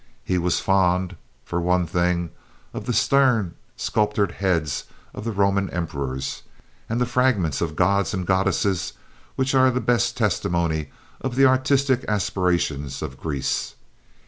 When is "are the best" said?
9.53-10.17